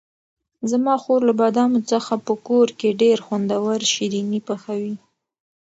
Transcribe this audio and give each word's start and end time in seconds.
زما 0.71 0.95
خور 1.03 1.19
له 1.27 1.33
بادامو 1.41 1.79
څخه 1.91 2.13
په 2.25 2.33
کور 2.47 2.67
کې 2.79 2.97
ډېر 3.01 3.17
خوندور 3.25 3.79
شیریني 3.93 4.39
پخوي. 4.47 4.93